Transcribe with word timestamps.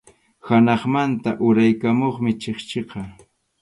Hanaqmanta 0.47 1.31
uraykamuqmi 1.51 2.37
chikchiqa. 2.41 3.09